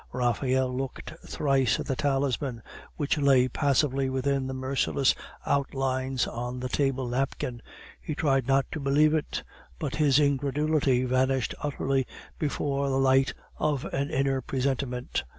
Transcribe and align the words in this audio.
Raphael 0.13 0.75
looked 0.75 1.13
thrice 1.27 1.79
at 1.79 1.85
the 1.85 1.95
talisman, 1.95 2.63
which 2.97 3.19
lay 3.19 3.47
passively 3.47 4.09
within 4.09 4.47
the 4.47 4.53
merciless 4.55 5.13
outlines 5.45 6.25
on 6.25 6.59
the 6.59 6.69
table 6.69 7.07
napkin; 7.07 7.61
he 8.01 8.15
tried 8.15 8.47
not 8.47 8.65
to 8.71 8.79
believe 8.79 9.13
it, 9.13 9.43
but 9.77 9.97
his 9.97 10.17
incredulity 10.19 11.03
vanished 11.03 11.53
utterly 11.61 12.07
before 12.39 12.89
the 12.89 12.97
light 12.97 13.35
of 13.59 13.85
an 13.93 14.09
inner 14.09 14.41
presentiment. 14.41 15.23